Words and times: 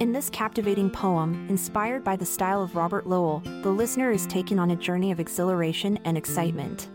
In 0.00 0.12
this 0.12 0.30
captivating 0.30 0.90
poem, 0.90 1.48
inspired 1.48 2.04
by 2.04 2.14
the 2.14 2.24
style 2.24 2.62
of 2.62 2.76
Robert 2.76 3.08
Lowell, 3.08 3.40
the 3.62 3.70
listener 3.70 4.12
is 4.12 4.28
taken 4.28 4.56
on 4.60 4.70
a 4.70 4.76
journey 4.76 5.10
of 5.10 5.18
exhilaration 5.18 5.98
and 6.04 6.16
excitement. 6.16 6.88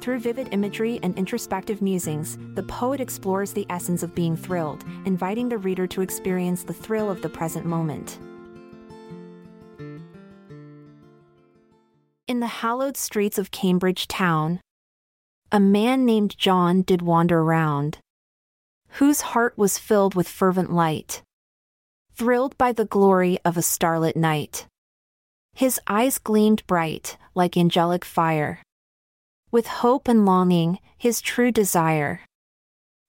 Through 0.00 0.20
vivid 0.20 0.46
imagery 0.52 1.00
and 1.02 1.18
introspective 1.18 1.82
musings, 1.82 2.38
the 2.54 2.62
poet 2.62 3.00
explores 3.00 3.52
the 3.52 3.66
essence 3.70 4.04
of 4.04 4.14
being 4.14 4.36
thrilled, 4.36 4.84
inviting 5.04 5.48
the 5.48 5.58
reader 5.58 5.88
to 5.88 6.00
experience 6.00 6.62
the 6.62 6.72
thrill 6.72 7.10
of 7.10 7.22
the 7.22 7.28
present 7.28 7.66
moment. 7.66 8.20
In 12.28 12.38
the 12.38 12.46
hallowed 12.46 12.96
streets 12.96 13.36
of 13.36 13.50
Cambridge 13.50 14.06
town, 14.06 14.60
a 15.50 15.58
man 15.58 16.06
named 16.06 16.38
John 16.38 16.82
did 16.82 17.02
wander 17.02 17.42
round, 17.42 17.98
whose 19.00 19.22
heart 19.22 19.58
was 19.58 19.76
filled 19.76 20.14
with 20.14 20.28
fervent 20.28 20.72
light 20.72 21.24
thrilled 22.22 22.56
by 22.56 22.70
the 22.70 22.84
glory 22.84 23.36
of 23.44 23.56
a 23.56 23.62
starlit 23.62 24.16
night. 24.16 24.64
His 25.54 25.80
eyes 25.88 26.18
gleamed 26.18 26.64
bright, 26.68 27.16
like 27.34 27.56
angelic 27.56 28.04
fire. 28.04 28.62
With 29.50 29.82
hope 29.82 30.06
and 30.06 30.24
longing, 30.24 30.78
his 30.96 31.20
true 31.20 31.50
desire. 31.50 32.20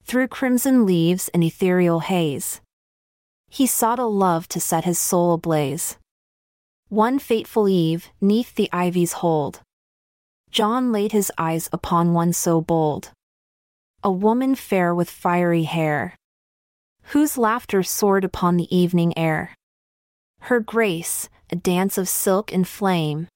Through 0.04 0.30
crimson 0.30 0.88
leaves 0.88 1.30
and 1.32 1.44
ethereal 1.44 2.00
haze, 2.00 2.60
he 3.52 3.68
sought 3.68 4.00
a 4.00 4.08
love 4.08 4.48
to 4.48 4.60
set 4.60 4.84
his 4.84 4.98
soul 4.98 5.36
ablaze. 5.36 5.98
One 6.90 7.20
fateful 7.20 7.70
eve, 7.70 8.10
neath 8.20 8.56
the 8.56 8.68
ivy's 8.74 9.22
hold, 9.22 9.62
John 10.50 10.92
laid 10.92 11.12
his 11.12 11.32
eyes 11.38 11.70
upon 11.72 12.14
one 12.14 12.34
so 12.34 12.62
bold. 12.62 13.12
A 14.04 14.12
woman 14.12 14.56
fair 14.56 14.96
with 14.96 15.08
fiery 15.08 15.66
hair, 15.66 16.16
whose 17.12 17.38
laughter 17.38 17.84
soared 17.84 18.24
upon 18.24 18.58
the 18.58 18.76
evening 18.76 19.18
air. 19.18 19.54
Her 20.42 20.60
grace, 20.60 21.30
a 21.50 21.56
dance 21.56 21.98
of 21.98 22.10
silk 22.10 22.52
and 22.52 22.68
flame, 22.68 23.28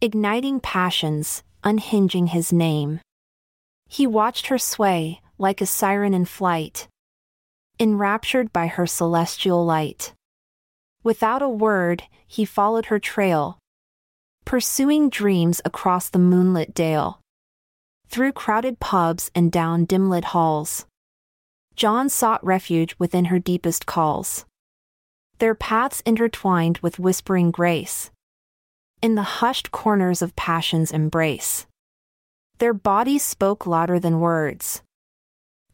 igniting 0.00 0.60
passions, 0.60 1.42
unhinging 1.62 2.28
his 2.28 2.52
name. 2.52 3.00
He 3.88 4.06
watched 4.06 4.48
her 4.48 4.58
sway, 4.58 5.20
like 5.38 5.60
a 5.60 5.66
siren 5.66 6.14
in 6.14 6.24
flight, 6.24 6.88
enraptured 7.78 8.52
by 8.52 8.66
her 8.66 8.86
celestial 8.86 9.64
light. 9.64 10.12
Without 11.02 11.42
a 11.42 11.48
word, 11.48 12.04
he 12.26 12.44
followed 12.44 12.86
her 12.86 12.98
trail, 12.98 13.58
pursuing 14.44 15.08
dreams 15.10 15.60
across 15.64 16.08
the 16.08 16.18
moonlit 16.18 16.74
dale, 16.74 17.20
through 18.08 18.32
crowded 18.32 18.80
pubs 18.80 19.30
and 19.34 19.52
down 19.52 19.84
dim 19.84 20.08
lit 20.08 20.26
halls. 20.26 20.86
John 21.76 22.08
sought 22.08 22.42
refuge 22.42 22.96
within 22.98 23.26
her 23.26 23.38
deepest 23.38 23.84
calls. 23.84 24.46
Their 25.40 25.54
paths 25.54 26.00
intertwined 26.06 26.78
with 26.78 26.98
whispering 26.98 27.50
grace. 27.50 28.10
In 29.02 29.14
the 29.14 29.40
hushed 29.44 29.70
corners 29.72 30.22
of 30.22 30.34
passion's 30.36 30.90
embrace. 30.90 31.66
Their 32.58 32.72
bodies 32.72 33.22
spoke 33.22 33.66
louder 33.66 34.00
than 34.00 34.20
words. 34.20 34.80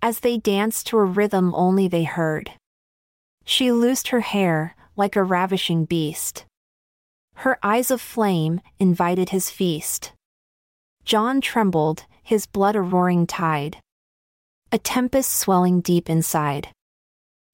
As 0.02 0.20
they 0.20 0.38
danced 0.38 0.88
to 0.88 0.98
a 0.98 1.04
rhythm 1.04 1.54
only 1.54 1.86
they 1.86 2.02
heard. 2.02 2.50
She 3.44 3.70
loosed 3.70 4.08
her 4.08 4.22
hair, 4.22 4.74
like 4.96 5.14
a 5.14 5.22
ravishing 5.22 5.84
beast. 5.84 6.46
Her 7.36 7.60
eyes 7.62 7.92
of 7.92 8.00
flame 8.00 8.60
invited 8.80 9.28
his 9.28 9.50
feast. 9.50 10.14
John 11.04 11.40
trembled, 11.40 12.06
his 12.24 12.46
blood 12.46 12.74
a 12.74 12.80
roaring 12.80 13.24
tide 13.28 13.78
a 14.74 14.78
tempest 14.78 15.30
swelling 15.30 15.82
deep 15.82 16.08
inside. 16.08 16.68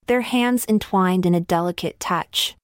Their 0.06 0.20
hands 0.20 0.64
entwined 0.68 1.26
in 1.26 1.34
a 1.34 1.40
delicate 1.40 1.98
touch. 1.98 2.54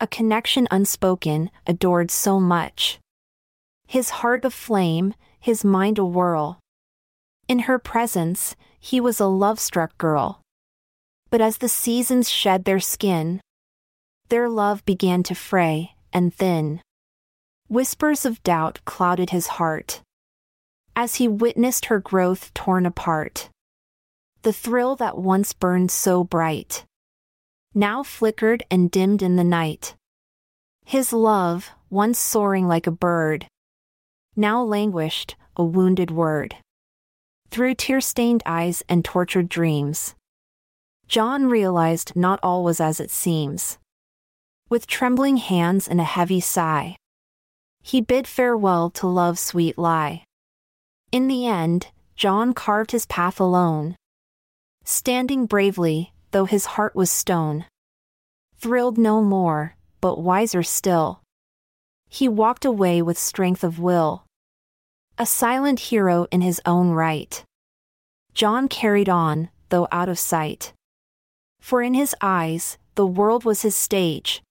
A 0.00 0.08
connection 0.08 0.66
unspoken, 0.72 1.50
adored 1.68 2.10
so 2.10 2.40
much. 2.40 2.98
His 3.86 4.10
heart 4.10 4.44
aflame, 4.44 5.14
his 5.38 5.64
mind 5.64 5.98
a 5.98 6.04
whirl. 6.04 6.58
In 7.46 7.60
her 7.60 7.78
presence, 7.78 8.56
he 8.80 9.00
was 9.00 9.20
a 9.20 9.26
love 9.26 9.60
struck 9.60 9.96
girl. 9.98 10.40
But 11.30 11.40
as 11.40 11.58
the 11.58 11.68
seasons 11.68 12.28
shed 12.28 12.64
their 12.64 12.80
skin, 12.80 13.40
their 14.30 14.48
love 14.48 14.84
began 14.84 15.22
to 15.24 15.34
fray 15.36 15.94
and 16.12 16.34
thin. 16.34 16.80
Whispers 17.68 18.26
of 18.26 18.42
doubt 18.42 18.80
clouded 18.84 19.30
his 19.30 19.46
heart 19.46 20.02
as 20.96 21.16
he 21.16 21.28
witnessed 21.28 21.86
her 21.86 22.00
growth 22.00 22.52
torn 22.52 22.84
apart 22.84 23.48
the 24.42 24.52
thrill 24.52 24.96
that 24.96 25.18
once 25.18 25.52
burned 25.52 25.90
so 25.90 26.24
bright. 26.24 26.84
Now 27.74 28.02
flickered 28.02 28.62
and 28.70 28.90
dimmed 28.90 29.22
in 29.22 29.36
the 29.36 29.44
night. 29.44 29.94
His 30.84 31.12
love, 31.12 31.70
once 31.88 32.18
soaring 32.18 32.66
like 32.66 32.86
a 32.86 32.90
bird, 32.90 33.46
now 34.34 34.62
languished, 34.62 35.36
a 35.56 35.64
wounded 35.64 36.10
word. 36.10 36.56
Through 37.50 37.74
tear 37.74 38.00
stained 38.00 38.42
eyes 38.46 38.82
and 38.88 39.04
tortured 39.04 39.48
dreams, 39.48 40.14
John 41.08 41.46
realized 41.46 42.14
not 42.14 42.40
all 42.42 42.62
was 42.62 42.80
as 42.80 43.00
it 43.00 43.10
seems. 43.10 43.78
With 44.68 44.86
trembling 44.86 45.38
hands 45.38 45.88
and 45.88 46.00
a 46.00 46.04
heavy 46.04 46.40
sigh, 46.40 46.96
he 47.82 48.00
bid 48.00 48.28
farewell 48.28 48.90
to 48.90 49.06
love's 49.06 49.40
sweet 49.40 49.76
lie. 49.76 50.24
In 51.10 51.26
the 51.26 51.46
end, 51.46 51.88
John 52.14 52.52
carved 52.52 52.92
his 52.92 53.06
path 53.06 53.40
alone, 53.40 53.96
standing 54.84 55.46
bravely, 55.46 56.12
though 56.30 56.44
his 56.44 56.66
heart 56.76 56.94
was 56.94 57.10
stone. 57.10 57.66
Thrilled 58.56 58.98
no 58.98 59.22
more, 59.22 59.76
but 60.00 60.20
wiser 60.20 60.62
still. 60.62 61.22
He 62.08 62.28
walked 62.28 62.64
away 62.64 63.02
with 63.02 63.18
strength 63.18 63.62
of 63.62 63.78
will. 63.78 64.24
A 65.18 65.26
silent 65.26 65.80
hero 65.80 66.26
in 66.30 66.40
his 66.40 66.60
own 66.66 66.90
right. 66.90 67.44
John 68.34 68.68
carried 68.68 69.08
on, 69.08 69.50
though 69.68 69.86
out 69.92 70.08
of 70.08 70.18
sight. 70.18 70.72
For 71.60 71.82
in 71.82 71.94
his 71.94 72.14
eyes, 72.20 72.78
the 72.94 73.06
world 73.06 73.44
was 73.44 73.62
his 73.62 73.74
stage. 73.74 74.42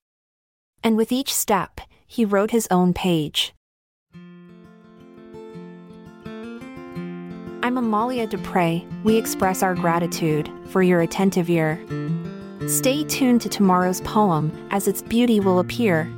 And 0.84 0.96
with 0.96 1.12
each 1.12 1.34
step, 1.34 1.82
he 2.08 2.24
wrote 2.26 2.52
his 2.52 2.68
own 2.72 2.94
page. 2.94 3.54
I'm 7.70 7.78
Amalia 7.78 8.26
Dupre. 8.26 8.82
We 9.04 9.16
express 9.16 9.62
our 9.62 9.76
gratitude 9.76 10.52
for 10.70 10.82
your 10.82 11.02
attentive 11.02 11.52
ear. 11.52 11.80
Stay 12.68 13.04
tuned 13.04 13.42
to 13.42 13.50
tomorrow's 13.50 14.02
poem 14.02 14.52
as 14.72 14.88
its 14.88 15.04
beauty 15.04 15.40
will 15.40 15.60
appear. 15.60 16.12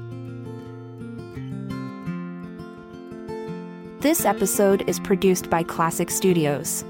This 4.00 4.23
episode 4.23 4.88
is 4.88 4.97
produced 5.01 5.50
by 5.50 5.66
Klassic 5.66 6.09
Studios. 6.09 6.85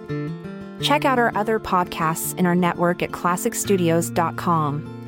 Check 0.79 1.05
out 1.05 1.17
our 1.17 1.35
other 1.35 1.59
podcasts 1.59 2.37
in 2.37 2.45
our 2.45 2.53
network 2.53 3.01
at 3.01 3.09
klassicstudios.com. 3.09 5.00